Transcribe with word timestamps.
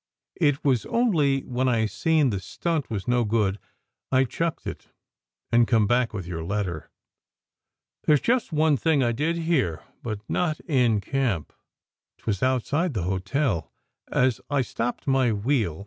It 0.41 0.65
was 0.65 0.87
only 0.87 1.41
when 1.41 1.67
I 1.67 1.85
seen 1.85 2.31
the 2.31 2.39
stunt 2.39 2.89
was 2.89 3.07
no 3.07 3.23
good 3.23 3.59
I 4.11 4.23
chucked 4.23 4.65
it 4.65 4.87
and 5.51 5.67
come 5.67 5.85
back 5.85 6.11
with 6.11 6.25
your 6.25 6.43
letter. 6.43 6.89
There 8.05 8.15
s 8.15 8.19
just 8.19 8.51
one 8.51 8.77
thing 8.77 9.03
I 9.03 9.11
did 9.11 9.35
hear, 9.35 9.83
but 10.01 10.27
not 10.27 10.59
in 10.61 11.01
camp. 11.01 11.53
Twas 12.17 12.41
outside 12.41 12.95
the 12.95 13.03
hotel, 13.03 13.71
as 14.11 14.41
I 14.49 14.61
stopped 14.63 15.05
my 15.05 15.31
wheel. 15.31 15.79